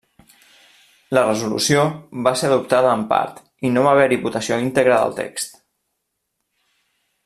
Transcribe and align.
La 1.17 1.23
resolució 1.27 1.83
va 2.29 2.33
ser 2.41 2.49
adoptada 2.49 2.95
en 3.01 3.05
part, 3.13 3.39
i 3.69 3.73
no 3.77 3.87
va 3.89 3.95
haver-hi 3.95 4.21
votació 4.27 4.61
íntegra 4.69 5.01
del 5.05 5.17
text. 5.23 5.59